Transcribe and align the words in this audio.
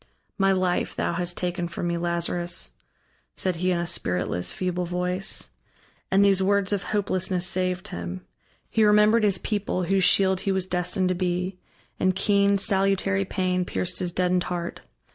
"My 0.35 0.51
life 0.51 0.95
thou 0.95 1.13
hast 1.13 1.37
taken 1.37 1.67
from 1.67 1.85
me, 1.85 1.95
Lazarus," 1.95 2.71
said 3.35 3.57
he 3.57 3.69
in 3.69 3.77
a 3.77 3.85
spiritless, 3.85 4.51
feeble 4.51 4.87
voice. 4.87 5.49
And 6.09 6.25
these 6.25 6.41
words 6.41 6.73
of 6.73 6.81
hopelessness 6.85 7.45
saved 7.45 7.89
him. 7.89 8.25
He 8.71 8.83
remembered 8.83 9.23
his 9.23 9.37
people, 9.37 9.83
whose 9.83 10.03
shield 10.03 10.39
he 10.39 10.51
was 10.51 10.65
destined 10.65 11.09
to 11.09 11.13
be, 11.13 11.59
and 11.99 12.15
keen 12.15 12.57
salutary 12.57 13.25
pain 13.25 13.63
pierced 13.63 13.99
his 13.99 14.11
deadened 14.11 14.45
heart. 14.45 14.79